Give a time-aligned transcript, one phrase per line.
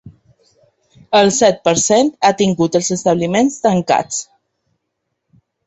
[1.19, 4.21] El set per cent ha tingut els establiments tancats.